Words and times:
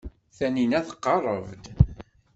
Taninna 0.37 0.79
tqerreb-d. 0.87 1.65